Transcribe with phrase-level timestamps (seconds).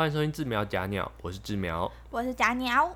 [0.00, 1.92] 欢迎收听志苗假鸟，我是志苗。
[2.08, 2.90] 我是假鸟。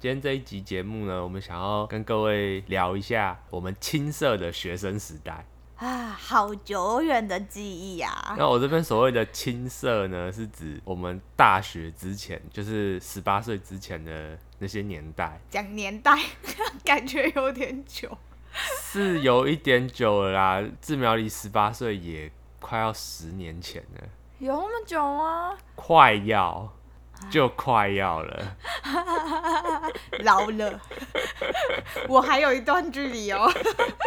[0.00, 5.44] 今天这一集节目呢，我们想要跟各位聊一下我们青涩的学生时代。
[5.76, 8.34] 啊，好久远的记忆啊！
[8.38, 15.38] 那我这边所谓的青涩呢，是指我们大学之前，就是十八岁之前的那些年代。
[15.50, 16.18] 讲年代，
[16.82, 18.16] 感觉有点久。
[18.80, 24.08] 是有一点久了啦，志苗离十八岁也快要十年前了。
[24.38, 25.56] 有那么久吗？
[25.74, 26.70] 快要，
[27.30, 28.56] 就快要了。
[30.24, 30.80] 老了，
[32.06, 33.50] 我还有一段距离哦。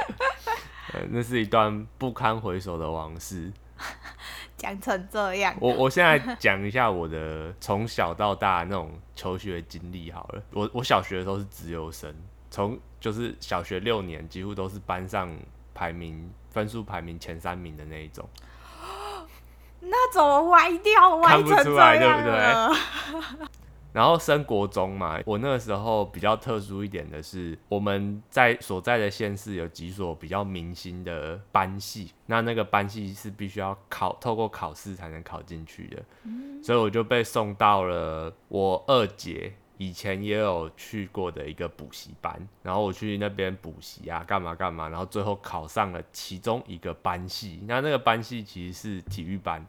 [0.94, 3.52] 呃，那是一段不堪回首的往事。
[4.56, 10.44] 讲成这样，我我现在讲一下我的从小到大那种求学经历好了。
[10.52, 12.14] 我我小学的时候是自由生，
[12.52, 15.32] 从就是小学六年几乎都是班上
[15.74, 18.28] 排名分数排名前三名的那一种。
[19.82, 23.48] 那怎么歪掉歪成这样对不对？
[23.92, 36.04] 然后升国中嘛，我那个时候比较特殊一点的是，我们在所在的县市有几所比较明星的班系，那那个班系是必须要考透过考试才能考进去的，
[36.64, 49.66] 所以我就被送到了我二姐以前也有去过的一个补习班，然后我去那边补习啊，干嘛干嘛，然后最后考上了其中一个班系，那那个班系其实是体育班。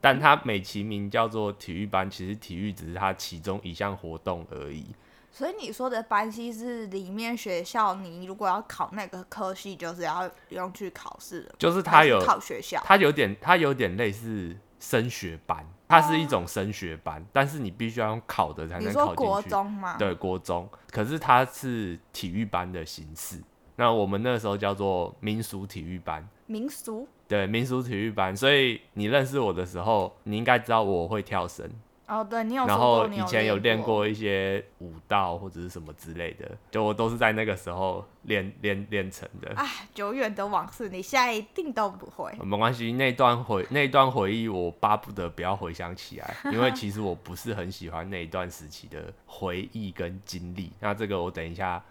[0.00, 4.84] 但它美其名叫做体育班，其实体育只是它其中一项活动而已。
[5.32, 11.54] 所以你说的班系是里面学校，你如果要考那个科系，就是要用去考试的。
[11.58, 19.16] 就是它有考学校，它有点它有点类似升学班，它是一种升学班，但是你必须要用考的才能考进去。
[19.16, 19.96] 国中吗？
[19.98, 20.68] 对，国中。
[20.90, 23.42] 可是它是体育班的形式。
[23.76, 26.28] 那我们那时候叫做民俗体育班。
[26.46, 27.06] 民俗。
[27.26, 31.68] 对民俗体育班，所以你认识我的时候，你应该知道我会跳绳。
[32.08, 32.66] 哦，对你有。
[32.66, 39.52] 然后以前有练过一些舞蹈或者是什么之类的，就我都是在那个时候练练练成的。
[39.54, 42.32] 哎，久远的往事，你现在一定都不会。
[42.42, 50.72] 没关系，那段回那段回忆，我巴不得不要回想起来，因为其实我不是很喜欢那一段时期的回忆跟经历。
[50.80, 51.82] 那这个我等一下。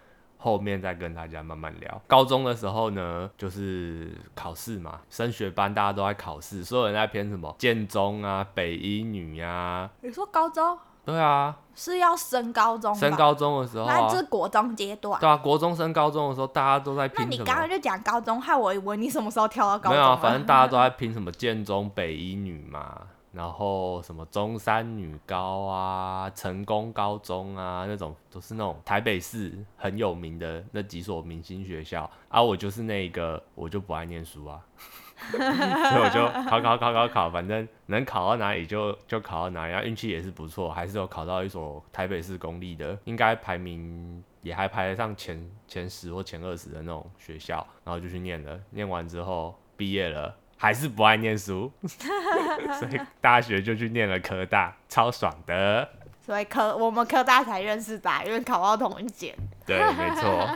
[0.48, 2.02] 后面再跟大家慢慢聊。
[2.08, 9.90] 高中的时候呢，就是考试嘛，升学班大家都在考试，所有人在偏什么建中啊、北一女呀。
[10.00, 10.80] 你说高中？
[11.04, 12.96] 对啊，是要升高中。
[12.96, 15.20] 升高中的时候，那是国中阶段。
[15.20, 17.18] 对啊，国中升高中的时候，大家都在拼。
[17.20, 20.00] 那你刚刚就讲高中，害我以为你什么时候跳到高中？
[20.00, 23.02] 没有，反正大家都在拼什么建中、北一女嘛。
[23.38, 32.42] 然后什么中山女高啊、成功高中啊，那种都是那种台北市很有名的那几所明星学校啊。
[32.42, 34.60] 我就是那个，我就不爱念书啊，
[35.30, 39.72] 所以我就考考考考考，反正能考到哪里就就考到哪里。
[39.72, 47.64] 然后运气也是不错，还是有考到一所台北市公立的，应该排名也还排得上前前十或前二十的那种学校。
[47.84, 50.36] 然后就去念了，念完之后毕业了。
[50.58, 55.88] 还是不爱念书， 所以大学就去念了科大，超爽的。
[56.26, 59.34] 所以科我们科大才认识的，因为考到同一间。
[59.66, 60.50] 对，没错。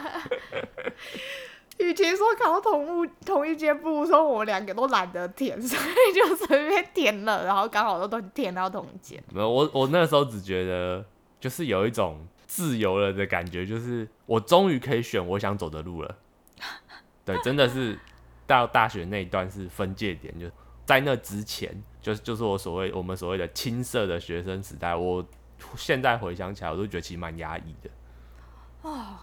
[1.80, 9.24] 与其说考到同物同一间，不如说我们两个都懒得填，所以就随便填了，然后刚好都都填到同一间。
[9.32, 11.06] 没有，我我那时候只觉得
[11.40, 16.18] 就是有一种自由了的感觉，就是我终于可以选我想走的路了。
[17.24, 17.98] 对，真的是。
[18.48, 20.46] 到大学那一段是分界点，就
[20.86, 21.72] 在那之前，
[22.02, 24.96] 就就是我所谓我们所谓的青涩的学生时代。
[24.96, 25.26] 我
[25.78, 27.90] 现在回想起来，我都觉得其实蛮压抑的。
[28.82, 29.16] 哦，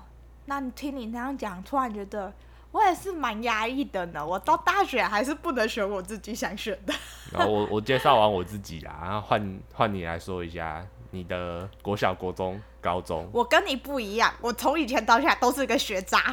[0.46, 2.32] 那你听你那样讲，突然觉得
[2.70, 4.24] 我也是蛮压抑的呢。
[4.24, 6.94] 我到大学还是不能选我自己想选的。
[7.32, 13.28] 然后我我介绍完我自己啦，然后换换你来说一下你的国小、国中、高中。
[13.32, 16.32] 我跟你不一样，我从以前到现在都是个学渣。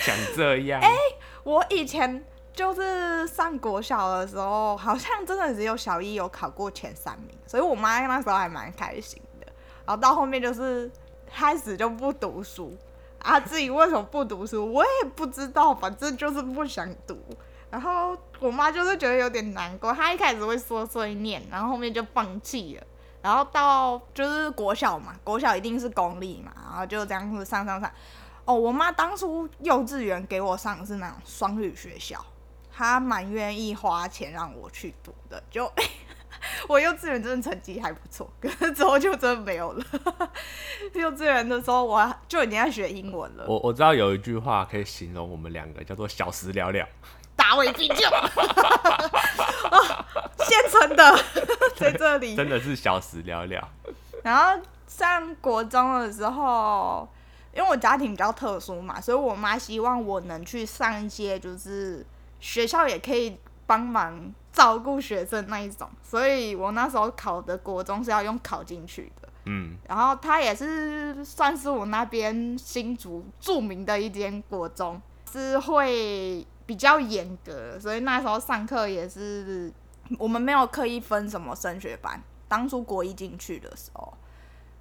[0.00, 0.80] 想这样？
[0.80, 0.88] 哎。
[1.46, 9.46] 我以前就是上国小的时候，好像真的只有小一有考过前三名，所以我妈那时候还蛮开心的。
[9.86, 10.90] 然后到后面就是
[11.32, 12.76] 开始就不读书
[13.20, 17.16] 啊，自己为什么不读书我也不知道，反正就是不想读。
[17.70, 22.82] 然后我妈就是觉得有点难过，她一开始会说碎念，然后后面就放弃了。
[23.22, 27.88] 然后到就是国小嘛，国小一定是公立嘛，然后就这样子上上上。
[28.46, 32.24] 哦，我妈当初幼稚园给我上的是那种双语学校，
[32.72, 35.42] 她蛮愿意花钱让我去读的。
[35.50, 35.70] 就
[36.68, 39.84] 我幼稚园真的成绩还不错，可是之后就真的没有了。
[40.94, 43.44] 幼稚园的时候我就已经在学英文了。
[43.48, 46.88] 我我知道有一句话可以形容我们两个，叫做“小时了了”。
[47.34, 48.08] 大大胃啤酒，
[50.38, 51.24] 现成的
[51.78, 52.34] 在这里。
[52.34, 53.68] 真的是小时了了。
[54.24, 57.08] 然后上国中的时候，
[57.56, 62.04] 因为我家庭比较特殊嘛，所以我妈希望我能去上一些就是
[62.38, 69.28] 学校也可以帮忙照顾学生那一种，所以我那时候考的国中是要用考进去的。
[69.46, 75.00] 嗯，然后它也是算是我那边新竹著名的一间国中，
[75.32, 79.72] 是会比较严格，所以那时候上课也是
[80.18, 82.22] 我们没有刻意分什么升学班。
[82.48, 84.12] 当初国一进去的时候，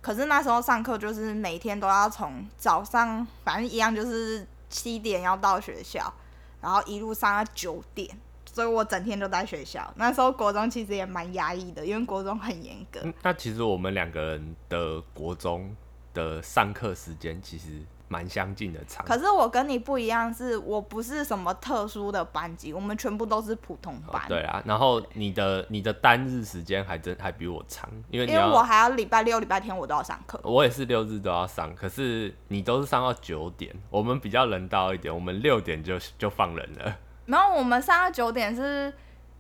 [0.06, 6.14] 可是那时候上课就是每天都要从早上，反正一样就是七点要到学校，
[6.62, 8.08] 然后一路上到九点，
[8.46, 9.92] 所以我整天都在学校。
[9.96, 13.00] 那时候国中其实也蛮压抑的，因为国中很严格。
[13.04, 15.76] 嗯那其实我们两个人的国中
[16.14, 19.06] 的上课时间其实蛮相近的长。
[19.06, 24.22] 可是我跟你不一样，是我不是什么特殊的班级，我们全部都是普通班。
[24.28, 30.40] 对啊，然后你的你的单日时间还真还比我长，因为因为我还要礼拜六、礼拜天我都要上课。
[30.44, 36.96] 我也是六日都要上，可是你都是上到九点，我们比较人道一点，我们六点就就放人了。
[37.26, 38.94] 然后我们上到九点是，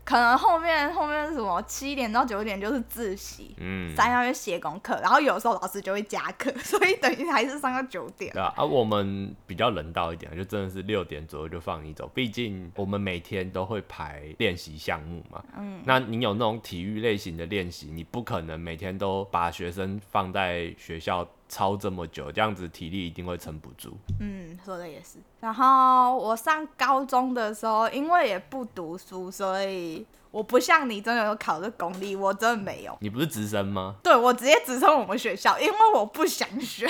[0.05, 8.31] 可能后面后面是什么七点到九点就是自习，嗯，三要去写功课，然后有时候老师就会加课， 所以等于还是上到九点。
[8.31, 15.43] 对啊，啊，我们比较人道一点，就真的是六点左右就放你走，毕竟我们每天都会排练习项目嘛。
[15.57, 23.95] 嗯，那你有那种体育类型的练习，你不可能每天都把学生放在学校操这么久，这样子体力一定会撑不住。
[24.19, 25.19] 嗯，说的也是。
[25.39, 32.97] 然后我上高中的时候，因为也不读书，所以我不像你真的有考这公立，我真的没有。
[33.00, 33.95] 你不是直升吗？
[34.03, 36.89] 对我直接直升我们学校，因为我不想选。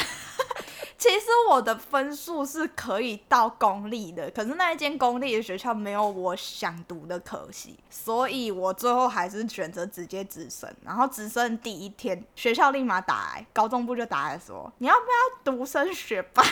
[1.06, 10.68] 其实我的分数是可以到公立的，可是那一间公立的学校没有我想读的可惜，所以我最后还是选择直接直升。
[10.84, 16.44] 然后直升第一天，学校立马打来，高中部就打来说，你要不要独升学霸？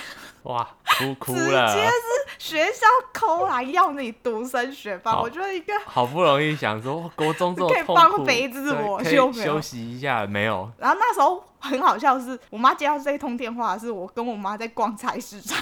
[0.44, 0.64] 哇，
[1.00, 1.46] 哭哭直。
[1.48, 10.72] 接是学校抠来要你独升学霸，我觉得一个好不容易想说，哇国中这么可以痛苦，放飞自对可我休息一下，没有。
[10.78, 15.58] 然后那时候很好笑是，我妈接到这一通电话，是我跟我妈在逛菜市场，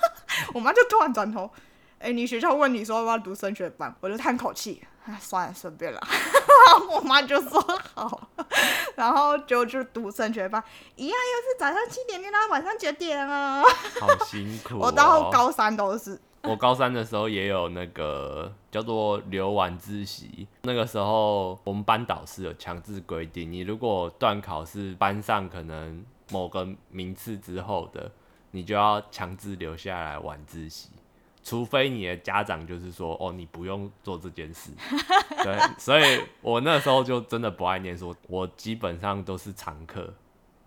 [0.54, 1.50] 我妈就突然转头，
[1.98, 6.00] 哎、你学校问你说要不要读升学班，我就叹口气，哎，算了，随便啦。
[6.68, 7.60] 然 后我妈就说
[7.94, 8.28] 好，
[8.96, 10.62] 然后就去读升学班，
[10.96, 13.62] 一样又是早上七点练到晚上九点啊。
[14.00, 14.78] 好辛苦、哦。
[14.82, 28.10] 我到高三都是，我高三的时候也有那个叫做留晚自习，那个时候我们班导师有强制规定，你如果段考是班上可能某个名次之后的，
[28.52, 30.90] 你就要强制留下来晚自习。
[31.42, 34.72] 除非你的家长就是说，哦，你不用做这件事，
[35.44, 40.12] 对，所以我那时候就真的不爱念书，我基本上都是常课。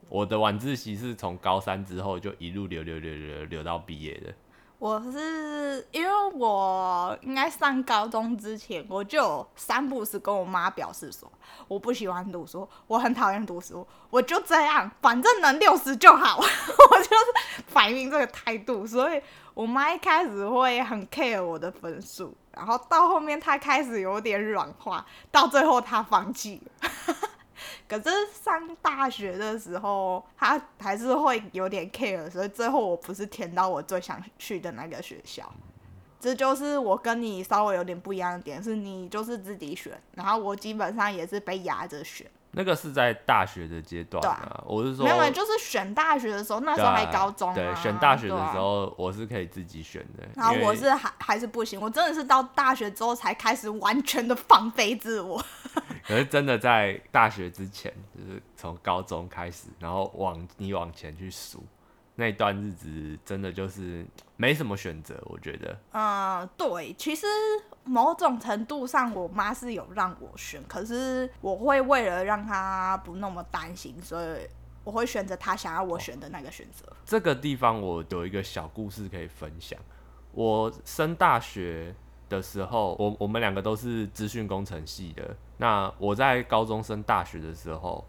[0.08, 4.34] 我的晚自习是从高三之后就一路留留留留留到毕业的。
[4.80, 11.30] 我是因为我应该上高中之前，我就有三不时跟我妈表示说，
[11.68, 19.22] 我不喜欢读书，我很讨厌读书，我就这样，反正能六十就好， 我就是反映这个态度，所以
[19.54, 27.16] 我妈一开始会很 care 我的分数，然后到后面她开始有点软化，到最后她放弃了。
[27.90, 35.52] 可是上大学的时候，他还是会有点 care，所以最后我不是填到我最想去的那个学校。
[36.20, 42.30] 这就是我跟你稍微有点不一样的点，是你就是自己选，然后我基本上也是被压着选。
[42.52, 50.28] 那个是在大学的阶段对啊，我是说，没有，就是选大学的时候，那时候还高中、啊对，选大学的时候我是可以自己选的。
[50.36, 55.44] 然后我是还还是不行，我真的是到大学之后才开始完全的放飞自我。
[56.08, 61.64] 可是真的在大学之前，就是从高中开始，然后往你往前去数，
[62.20, 65.80] 那段日子真的就是没什么选择，我觉得。
[65.94, 67.26] 嗯，对，其实
[67.86, 74.48] 某种程度上，我妈是有让我选，可是我会为了让她不那么担心，所以
[74.84, 76.86] 我会选择她想要我选的那个选择。
[77.06, 79.80] 这个地方我有一个小故事可以分享。
[80.34, 81.96] 我升大学
[82.28, 85.36] 的时候，我我们两个都是资讯工程系的。
[85.58, 88.06] 那我在高中升大学的时候，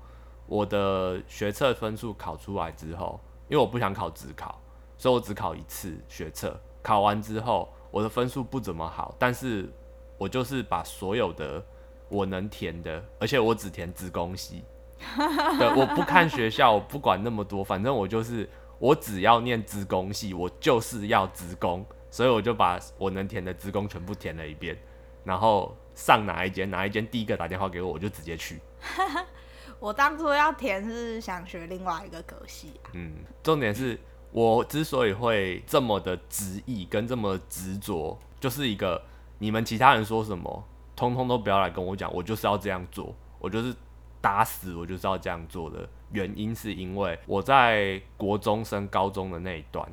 [0.46, 3.18] 我的学测分数考出来之后，
[3.50, 4.58] 因为我不想考职考，
[4.96, 6.58] 所以我只考一次学测。
[6.80, 9.68] 考完之后，我的分数不怎么好，但是
[10.16, 11.62] 我就是把所有的
[12.08, 14.64] 我能填的，而且我只填职工系。
[15.58, 24.78] 对，我不看学校，我不管那么多，反正我就是我只要念职工系，我就是要职工，所以我就把我能填的职工全部填了一遍。
[25.24, 28.60] 然后上哪一间哪一间第一个打电话给我，我就直接去。
[29.80, 33.98] 我当初要填是想学另外一个科系，嗯，重点是
[34.30, 39.02] 我之所以会这么的执意跟这么执着，就是一个
[39.38, 40.62] 你们其他人说什么，
[40.94, 43.74] 通通都不要来跟我讲，我就是要这样做，我就是
[44.20, 49.90] 打死我就是要这样做的原因，是因为我在国中升高中的那一段，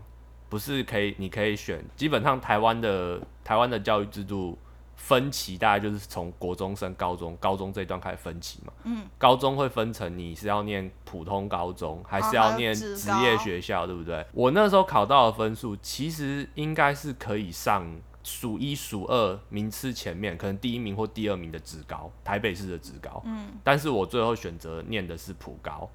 [0.50, 4.58] 不是可以你可以选，基本上台湾的台湾的教育制度。
[4.98, 8.74] 分歧大概就是从国中升高中，高中这一段开始分歧嘛。
[8.84, 14.25] 嗯，高中会分成你是要念普通高中，还是要念职业学校，对不对？
[14.34, 17.86] 我那时候考到的分数，其实应该是可以上
[18.24, 23.22] 数一数二名次前面，可能第一名或第二名的职高，台北市的职高。
[23.25, 25.89] 嗯，但是我最后选择念的是普高，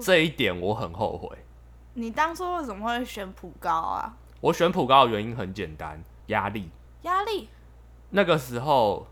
[0.00, 1.36] 这一点我很后悔。
[1.94, 4.14] 你当初为什么会选普高啊？
[4.40, 6.68] 我选普高的原因很简单，压力。
[7.02, 7.48] 压力。
[8.14, 9.06] 那个时候，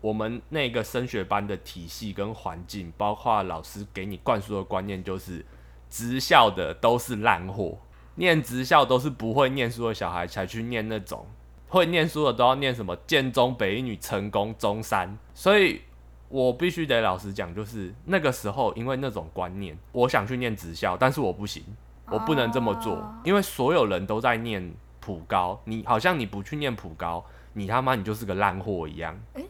[0.00, 5.46] 我们那个升学班的体系跟环境，包括老师给你灌输的观念，就是
[5.88, 7.78] 职校的都是烂货，
[8.16, 11.24] 念职校都是不会念书的小孩才去念那种，
[11.68, 15.16] 会念书的都要念什么建中、北一女、成功、中山。
[15.32, 15.82] 所以
[16.28, 21.62] 我必须得老实讲，就是那个时候，因为那种观念，我想去念职校，但是我不行，
[22.10, 27.24] 我不能这么做，因为所有人都在念普高，你好像你不去念普高。
[27.54, 29.18] 你他妈你就是个烂货一样！
[29.32, 29.44] 哎，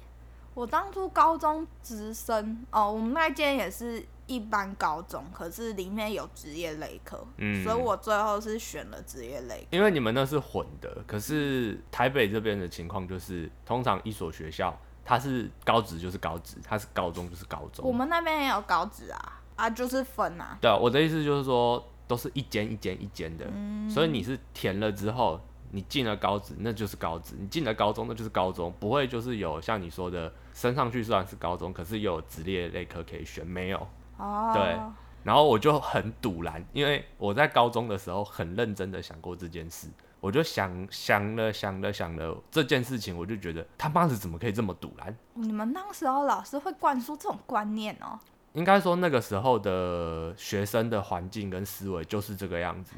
[0.54, 9.66] 我当初高中直升哦，我们那间也是一般高中，可是里面有职业类科，嗯，所以我最后是选了职业类。
[9.70, 17.84] 因为你们那是混的，可是台北这边的情况就是，通常一所学校它是高职就是高职，它是高中就是高中。
[17.86, 20.58] 我们那边也有高职啊，啊就是分啊。
[20.60, 23.46] 对啊，我的意思就是说，都是一间一间一间的，
[23.88, 25.40] 所以你是填了之后。
[25.74, 28.72] 你进了高职，那就是高职；你进了高中，那就是高中。
[28.78, 33.88] 不会就是有像你说的升上去虽然是高中，可是有职业类科可以选，没有。
[34.16, 34.52] 哦。
[34.54, 34.78] 对。
[35.24, 39.88] 然后我就很堵然，因为我在高中的时候很认真的想过这件事，
[40.20, 45.16] 我就想想了想了想了这件事情，我就觉得他妈的怎么可以这么堵然？
[45.32, 48.20] 你们那时候老师会灌输这种观念哦？
[48.52, 52.94] 应该说那个时候的学生的环境跟思维就是这个样子。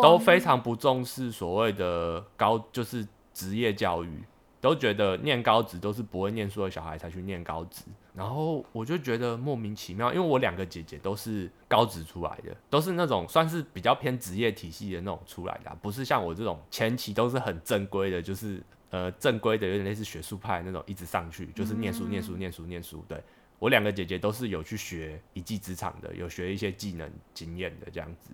[0.00, 4.22] 都非常不重视所谓的高，就是职业教育，
[4.60, 7.82] 都觉得念高职都是不会念书的小孩才去念高职。
[8.14, 23.02] 然后我就觉得莫名其妙，因为我两个姐姐都是高职出来的，都是那种算是比较偏职业体系的那种出来的，不是像我这种前期都是很正规的，就是呃正规的，有点类似学术派那种，一直上去就是念书念书念书念书。
[23.08, 23.18] 对
[23.58, 28.30] 我两个姐姐都是有去学一技之长的，有学一些技能经验的这样子。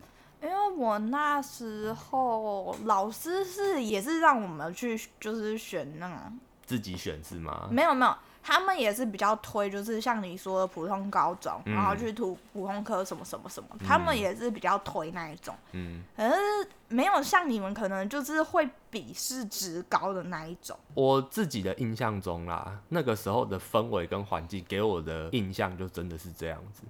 [0.78, 7.68] 我那时候老师是也是让我们去就是选那种自己选是吗？
[7.70, 15.54] 没有没有，他们也是比较推，就是像你说的普通高中，然后去读普通科什么什么什么，他们也是比较推那一种。
[15.72, 16.36] 嗯，可是
[16.88, 20.78] 没有像你们可能就是会鄙视职高的那一种。
[20.94, 26.82] 我自己的印象中啦，那个时候的氛围跟环境给我的印象就真的是这样子。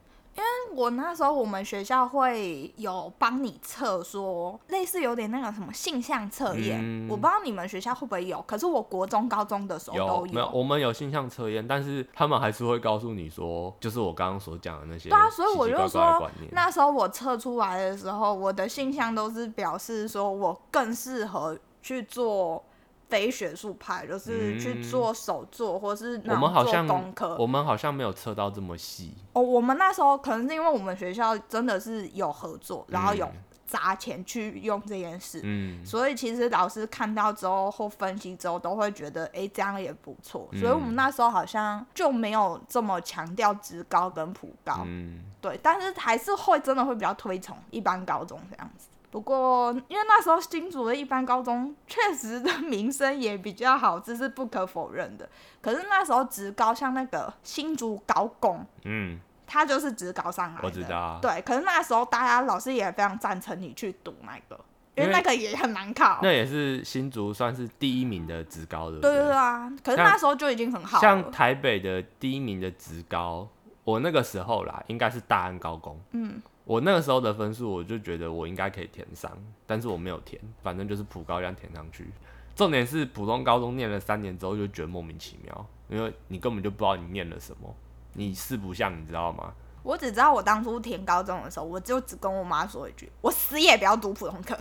[0.79, 10.33] 我那时候我们学校会有帮你测，说类似有点那个什么性向测验，我不知道你们学校会不会有，可是我国中高中的时候都有。
[10.33, 15.09] 没有，我们有性向测验，但是他们还是会告诉你说，就是我刚刚所讲的那些。
[15.09, 22.63] 对啊，所以我就说，那时候我测出来的时候，我的性向都是表示说我更适合去做。
[23.09, 27.37] 非学术派就是去做手作，或是那种做功课。
[27.39, 29.15] 我们好像没有测到这么细。
[29.33, 33.27] 哦，我们那时候可能是因为我们学校真的是有合作，然后有
[33.67, 40.49] 砸钱去用这件事，嗯，所以其实老师看到之后或分析之后，都会觉得哎这样也不错。
[40.53, 48.89] 所以我们那时候好像就没有这么强调职高跟普高，嗯，对，但是还是会真的会比较推崇一般高中这样子。
[49.11, 55.27] 不过，因为那时候新竹的一般高中确实的名声也比较好，这是不可否认的。
[55.63, 61.19] 可是那时候职高像那个新竹高工，嗯，他就是职高上来的，我知道。
[61.23, 64.61] 对，可是那时候大家老师也非常赞成你去读那个，
[64.95, 66.19] 因为那个也很难考。
[66.23, 69.01] 那也是新竹算是第一名的职高的。
[69.01, 69.73] 对对对啊！
[69.83, 71.01] 可是那时候就已经很好。
[71.01, 73.49] 像台北的第一名的职高，
[73.85, 75.99] 我那个时候啦，应该是大安高工。
[76.11, 76.43] 嗯。
[76.69, 79.33] 我那个时候的分数，我就觉得我应该可以填上，
[79.67, 82.13] 但是我没有填，反正就是普高这样填上去。
[82.55, 87.75] 重点是普通高中念了三年之后，就觉得莫名其妙，因为你根本就不知道你念了什么，
[88.13, 89.51] 你四不像，你知道吗？
[89.83, 94.55] 我只知道我当初填高中的时候，我就只跟我妈说一句：我死也不要读普通课。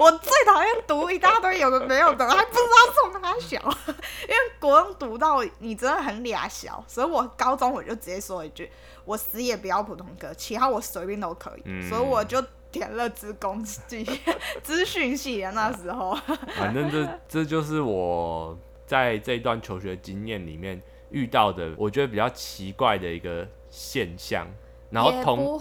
[0.00, 3.58] 我最讨厌读一大堆有的没有的，还不知道冲他小，
[4.26, 8.70] 因为国中读到你真的很俩小，所以我高中我就直接说一句，
[9.04, 12.42] 我死也不要普通科，其他我随便都可以，嗯所以我就
[12.72, 14.02] 填了资工系、
[14.64, 16.16] 资讯系的那时候。
[16.56, 20.80] 反正这这就是我在这一段求学经验里面
[21.10, 24.46] 遇到的，我觉得比较奇怪的一个现象。
[24.90, 25.56] 然后同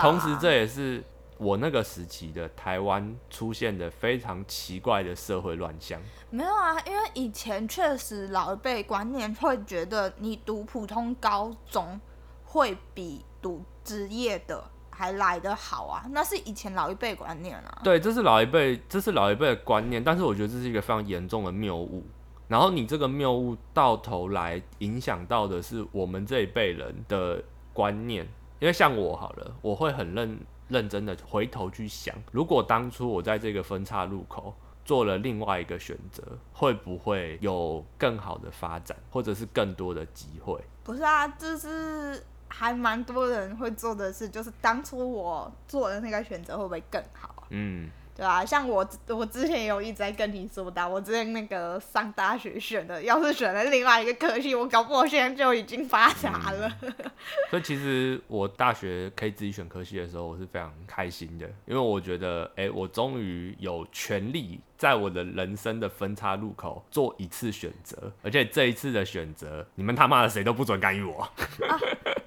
[0.00, 1.04] 同时这也是
[1.42, 6.00] 我那个时期的台湾出现的非常奇怪的社会乱象。
[6.30, 12.00] 没有啊，因为以前确实老一辈观念会觉得你读普通高中
[12.44, 17.80] 会比读职业的还来得好啊，那是以前老一辈观念啊。
[17.82, 22.04] 对，这是老一辈，这是老一辈的观念，但是我觉得这是一个非常严重的谬误。
[22.46, 28.24] 然后你这个谬误到头来影响到的是我们这一辈人的观念，
[28.60, 30.38] 因为像我好了，我会很认
[30.72, 34.52] 认真的回头去想，如果当初我在这个分岔路口
[34.84, 40.58] 做了另外一个选择，会不会有更好的发展，或者是更多的机会？
[40.82, 47.46] 不是啊，这是还蛮多人会做的事，就是当初我做的那个选择会不会更好啊？
[47.50, 56.70] 嗯，对啊，像我我之前也有一直在跟你说的啊，我之前那个上大学选的，要是选了另外一个科系，我搞不好现在就已经发达了。
[57.48, 71.28] 所以其实我大学可以自己选科系的时候，我是非常开心的，因为我觉得，哎、我终于有权利在我的人生的分叉路口做一次选择，而且这一次的选择，你们他妈的谁都不准干预我。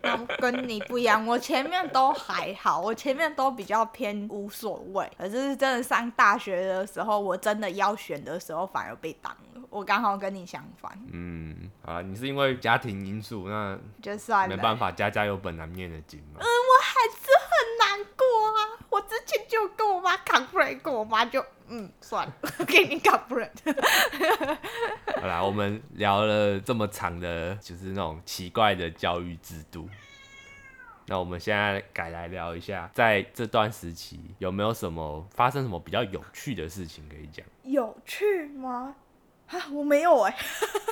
[0.01, 5.05] 那我跟你不一样，我前面都还好，我前面都比较偏无所谓。
[5.17, 9.61] 可是真的上大学的时候，我真的要选的时候，反而被挡了。
[9.69, 14.55] 我刚好跟你相反，嗯，啊，你是因为家庭因素，那就算了。
[14.55, 16.39] 没办法，家家有本难念的经嘛。
[16.39, 18.74] 嗯我还是很难过啊！
[19.47, 22.33] 就跟我妈 complain 过，我妈就嗯算了，
[22.67, 23.49] 给你 complain。
[25.19, 29.89] 好啦，我们聊了这么长的，就是那种奇怪的教育制度。
[31.07, 37.45] 那我们现在改来聊一下，在这段时期有没有什么发生什么比较有趣的事情可以讲？
[37.63, 38.95] 有趣吗？
[39.47, 40.35] 啊，我没有哎、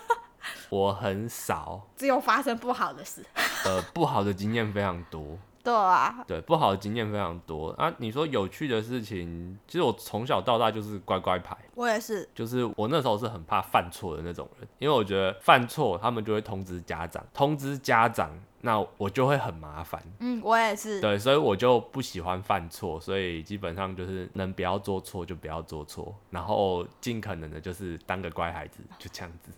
[0.70, 3.26] 我很少，只有发生不好的事。
[3.66, 5.40] 呃，不好的经验非常多。
[5.64, 7.94] 对啊，对，不好的经验非常多啊。
[7.98, 12.28] 你说有趣的事情，其实我从小到大就是乖乖牌，我也是。
[12.36, 20.04] 就是我那时候是很怕犯错的那种人，因为我觉得犯错他们就会通知家长，通知家长，那我就会很麻烦。
[20.20, 21.00] 嗯，我也是。
[21.00, 29.52] 对，所以我就不喜欢犯错，所以基本上就是能不要做错就不要做错，然后尽可能的就是当个乖孩子，就这样子。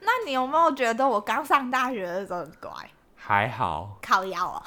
[0.00, 2.70] 那你有没有觉得我刚上大学的时候很乖？
[3.26, 4.62] 还好，靠腰啊！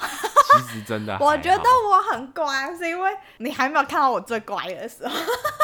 [0.52, 5.14] 其实真的， 我觉得我很乖，是因为你还没有看到我最乖的时候，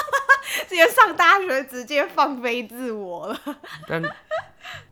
[0.66, 3.38] 直接上大学直接放飞自我了。
[3.86, 4.02] 但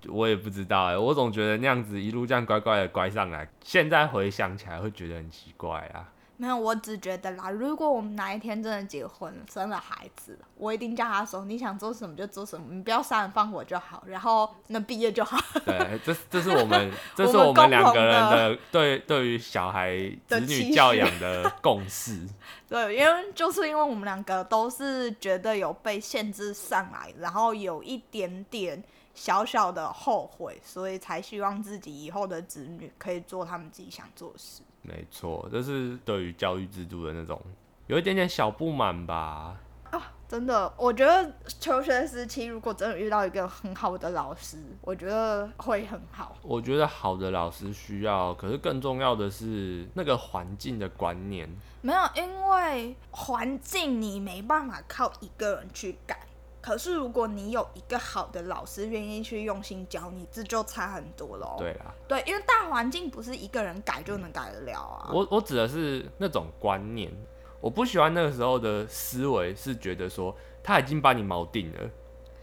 [0.09, 6.05] 我也不知道哎、我总觉得那样子一路这样乖乖的乖上来，现在回想起来会觉得很奇怪啊。
[6.37, 15.39] 没有，我只觉得啦，如果我们哪一天真的结婚了，生了孩子，我一定叫他说，你想做什么就做什么，你不要杀人放火就好，然后能毕业就好。
[15.65, 22.27] 对，这这是我们 这是我们两个人的对对于小孩子女教养的共识。
[22.69, 28.83] 对，因为就是因为我们两个都是觉得有被限制上来，然后有一点点
[29.15, 34.63] 小小的后悔，所以才希望自己以后的子女可以做他们自己想做的事。
[34.85, 37.41] 没错，这是对于教育制度的那种
[37.89, 39.59] 有一点点小不满吧。
[39.91, 46.37] 啊真的，我觉得求学时期如果真的遇到一个很好的老师，我觉得会很好。
[46.43, 51.49] 我觉得好的老师需要，可是更重要的是那个环境的观念。
[51.83, 56.19] 没有，因为环境你没办法靠一个人去改。
[56.65, 61.57] 可是如果你有一个好的老师愿意去用心教你，这就差很多了。
[61.59, 65.11] 对啦，对，因为大环境不是一个人改就能改得了啊。
[65.13, 67.13] 我我指的是那种观念，
[67.61, 71.91] 我不喜欢那个时候的思维，是觉得说他已经把你锚定了，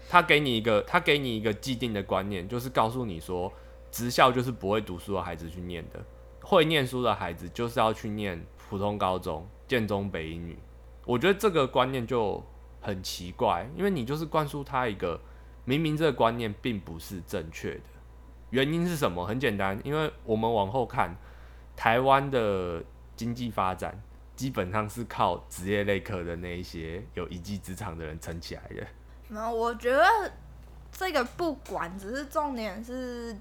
[0.08, 3.52] 他给你一个他给你一个既定的观念，就是告诉你说，
[3.90, 6.00] 职校就是不会读书的孩子去念的，
[6.44, 10.60] 会念书的孩子就是要去念普通高中、建中、北英女。
[11.08, 12.44] 我觉得这个观念就
[12.82, 15.22] 很奇怪，因为你就是灌输他一个
[15.64, 17.82] 明明这个观念并不是正确的，
[18.50, 19.26] 原因是什么？
[19.26, 21.16] 很简单，因为我们往后看。
[21.74, 22.84] 台湾的
[23.16, 24.00] 经济发展
[24.36, 28.86] 基本上是靠职业类科的那一些有一技之长的人撑起来的。
[29.30, 30.06] 没有，我觉得
[30.92, 33.36] 这个不管，只是重点是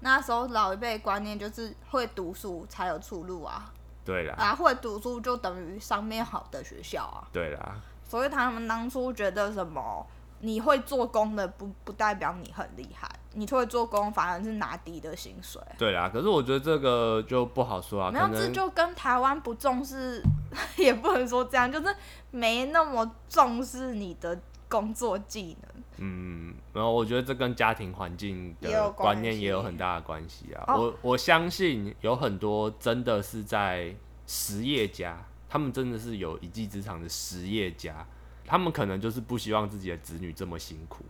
[0.00, 3.72] 那时候老一辈观念就是会读书才有出路啊，
[4.04, 7.26] 对啦，啊会读书就等于上面好的学校啊。
[7.32, 10.06] 对啦，所以他们当初觉得什么
[10.40, 15.60] 你会做工的不不代表你很厉害，你会做工反而是拿低的薪水。
[15.78, 20.22] 对啦，可是我觉得这个就不好说啊，没有，这就跟台湾不重视，
[20.76, 21.94] 也不能说这样，就是
[22.30, 24.38] 没那么重视你的
[24.68, 25.82] 工作技能。
[25.98, 30.64] 嗯，然后我觉得这跟家庭环境的观念也有很大的关系啊。
[30.68, 33.94] 哦我我相信有很多真的是在
[34.26, 35.16] 实业家，
[35.56, 38.06] 他们真的是有一技之长的实业家，
[38.44, 41.02] 他们可能就是不希望自己的子女这么辛苦，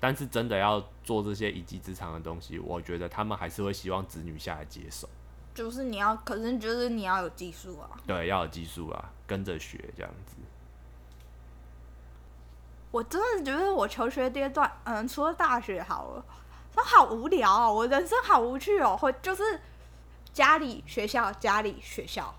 [0.00, 5.06] 但是真的要做这些一技之长的东西，我觉得他们还是会希望子女下来接手。
[5.54, 7.90] 就是你要，可是就是你要有技术啊。
[8.06, 10.36] 对，要有技术啊，跟着学这样子。
[12.92, 16.24] 我真的觉得我求学阶段，嗯，除了大学好了，
[16.74, 19.60] 都好无聊哦，我人生好无趣哦，会就是
[20.32, 22.34] 家里学校家里学校，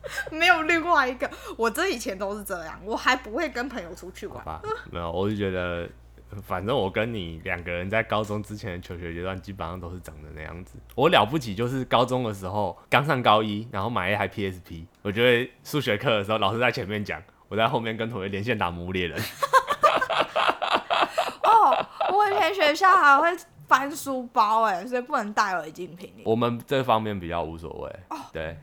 [0.30, 1.28] 没有另外一个。
[1.56, 4.38] 我这以前都是这样，我还不会跟朋友出去玩。
[4.38, 5.88] 好吧，没有，我就觉得，
[6.46, 10.78] 反正我跟你两个人在高中之前的求学阶段，基本上都是长得那样子。
[10.94, 19.18] 我了不起就是高中的时候刚上高一，然后买一台 PSP，我觉得数学课的时候老师在前面讲，我在后面跟同学连线打《魔物猎人》。
[21.42, 26.12] 哦，我以前学校还会翻书包哎，所以不能带违禁品。
[26.24, 27.96] 我们这方面比较无所谓。
[28.32, 28.58] 对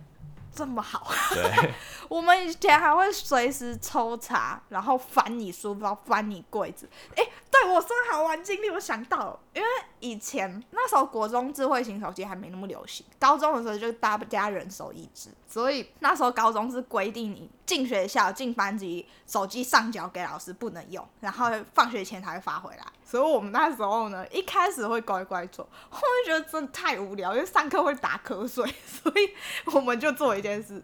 [0.55, 1.73] 这么好，对，
[2.07, 6.89] 我们以前还会随时抽查，然后翻你书包，翻你柜子。
[7.17, 7.23] 哎、
[7.57, 9.67] 对我说好玩经历，我想到，因为
[10.01, 22.85] 以前那时候国中智慧型手机还没那么流行，高中的时候就大家人手一只，所以那时候高中是规定你进学校进班级，手机上缴给老师不能用，然后放学前才会发回来。
[23.05, 29.29] 所以我们那时候呢，一开始会乖乖做，后面觉得真的太无聊，因为上课会打瞌睡，所以
[29.73, 30.83] 我们就做一件事，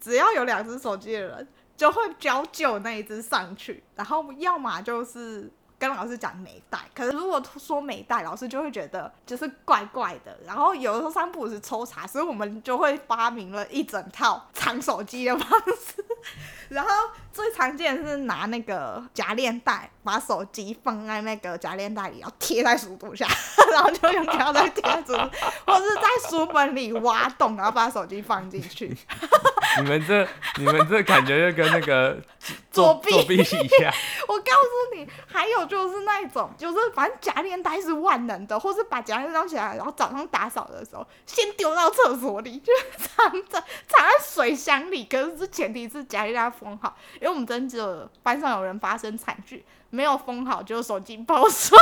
[0.00, 16.04] 只要有两只手机的人，就会交旧那一只上去，然后要么就是跟老师讲没带，可是如果说没带，老师就会觉得就是怪怪的，然后有的时候三不五时抽查，所以我们就会发明了一整套藏手机的方式。
[16.68, 16.90] 然后
[17.32, 23.26] 最常见的是拿那个夹链袋，把手机放在那个夹链袋里，然后贴在书桌下，
[23.72, 25.12] 然后就用胶带贴在书，
[25.66, 28.94] 或是在书本里挖洞，然后把手机放进去。
[29.80, 32.20] 你们这你们这感觉就跟那个
[32.70, 33.94] 作弊作弊一样。
[34.28, 45.04] 我告诉你，还有就是那一种，就是反正夹链袋是万能的，或是把夹链装起来，然后早上打扫的时候先丢到厕所里， 就是藏在藏在水箱里。
[45.04, 51.78] 可是这前提是夹链袋封好，因为我们真的班上有人发生惨剧，没有封好就手机泡水，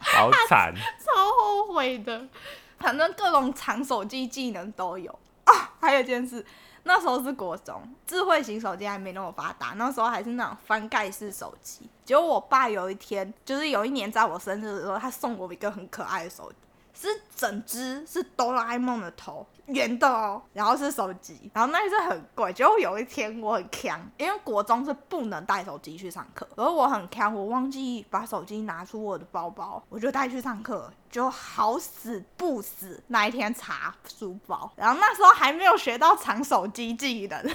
[0.00, 0.72] 好惨，
[1.04, 2.26] 超后悔的。
[2.78, 5.70] 反正各种藏手机技能都有啊。
[5.80, 6.44] 还有一件事，
[6.84, 11.88] 那时候是国中，智慧型手机还没那么发达，那时候还是那种翻盖式手机。
[12.04, 16.56] 结果我爸有一天，就是有一年在我生日的时候，他送我一个很可爱的手机。
[16.94, 22.52] 是整只是哆啦 A 梦的头，圆的哦，然后是手机，然后那一次很贵。
[22.52, 37.54] 结果有一天我很强，因为国中是不能带手机去上课，而我很强，我忘记把手机拿出我的包包，我就带去上课，就好死不死那一天查书包，然后那时候还没有学到藏手机技能，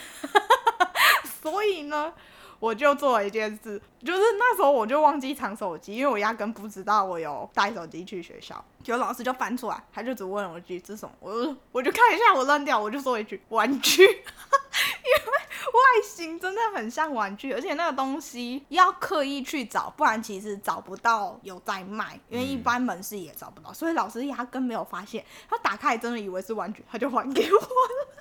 [1.41, 2.11] 所以呢。
[2.59, 8.63] 我就做了一件事，就是那时候我就忘记藏手机，因为我压根不知道我有带手机去学校。
[8.83, 15.31] 结果老师就翻出来，他就只问我一句：“这什么？”我就我就看一下，我扔掉，我就说一句：“玩具。” 因为
[15.73, 25.25] 外形真的很像玩具，而且那个东西要刻意去找，不然其实找不到有在卖，因为一般门市也找不到，所以老师压根没有发现。
[25.49, 28.16] 他打开真的以为是玩具，他就还给我了。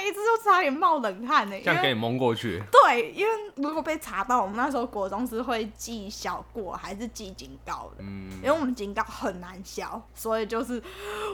[0.00, 2.62] 每一次都差点冒冷汗呢、因为这样给你蒙过去。
[2.72, 10.82] 对，因为如果被查到，我们那时候国中是会记小过还是记警告的，嗯因，为我们警告很难消，所以就是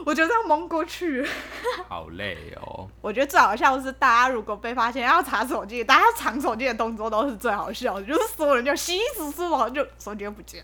[0.05, 1.25] 我觉得要蒙过去。
[1.87, 2.89] 好累哦。
[2.99, 10.61] 我觉得最好笑的是，大家如果被发现要查手机，大家藏手机的动作都是最好笑的，就是所有人就稀稀疏疏，然后就手机就不见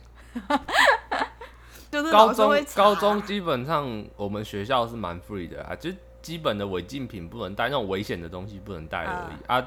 [0.48, 0.62] 了。
[1.90, 5.92] 就是高中高中基本上我们学校是蛮 free 的啊，就
[6.24, 9.46] 基本的违禁品不能带，那种危险的东西不能带而已。
[9.46, 9.64] 啊。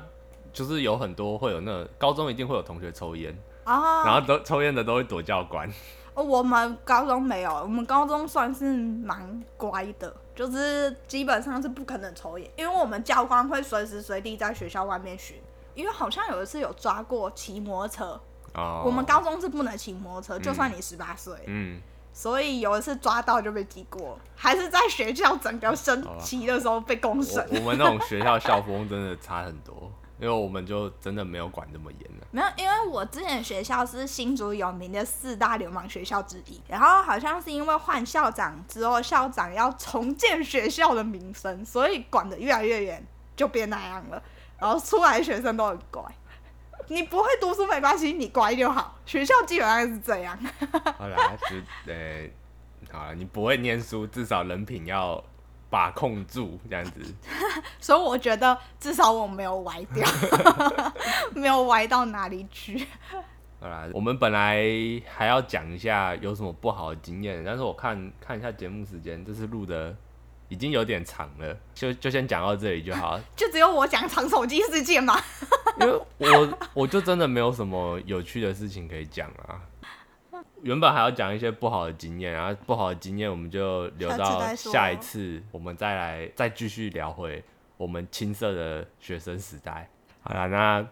[0.53, 5.71] 就是有很多会有那個高中一定会有同学抽烟，啊，然后都抽烟的都会躲教官。
[6.14, 15.37] 哦我们高中没有，我们高中算是蛮乖的，就是基本上是不可能抽烟，因为我们教官会随时随地在学校外面巡。
[15.75, 18.21] 因为好像有一次有抓过骑摩托车，
[18.55, 21.79] 哦，我们高中是不能骑摩托车，就算你十八岁，嗯，
[22.16, 27.46] 所以有一次抓到就被记过，还是在学校整个升旗的时候被公审。
[27.50, 29.92] 我我们那种学校校风真的差很多。
[30.18, 32.26] 因为我们就真的没有管那么严了。
[32.31, 44.22] 没有，因为我之前学校是新竹有名的四大流氓学校之一，然后好像是因为换校长之后，校长要重建学校的名声，所以管得越来越严，就变那样了。
[44.59, 46.02] 然后出来学生都很乖，
[46.88, 48.96] 你不会读书没关系，你乖就好。
[49.05, 50.38] 学校基本上是这样。
[50.99, 52.29] 好啦，就呃，
[52.92, 55.22] 好了，你不会念书，至少人品要
[55.68, 57.01] 把控住，这样子。
[57.81, 60.07] 所以我觉得至少我没有歪掉，
[61.35, 62.87] 没有歪到哪里去。
[63.59, 64.62] 好啦，我们本来
[65.09, 69.96] 还要讲一下有什么不好的经验，但是我看看一下节目时间，这是录的
[70.48, 73.18] 已经有点长了，就就先讲到这里就好。
[73.37, 75.18] 就只有我讲长手机事件吗？
[75.80, 79.61] 因为我我就真的没有什么有趣的事情可以讲啊。
[80.62, 87.42] 原本还要讲一些不好的经验，然后不好的经验我们就留到下一次，我们再来再继续聊回
[87.76, 89.88] 我们青涩的学生时代。
[90.22, 90.87] 好了，那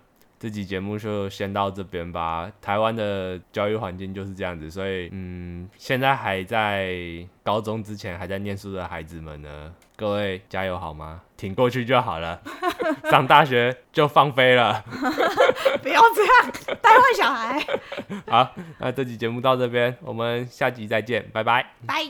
[0.44, 2.52] 这集节目就先到这边吧。
[2.60, 6.94] 台湾的教育环境就是这样子，所以嗯，现在还在
[7.42, 11.22] 高中之前还在念书的孩子们呢，各位加油好吗？
[11.38, 12.42] 挺过去就好了，
[13.10, 14.84] 上大学就放飞了。
[15.82, 16.52] 不要这样
[16.82, 17.66] 带坏小孩。
[18.28, 21.64] 好，那这期节目到这边，我们下集再见，拜拜。
[21.86, 22.04] 拜。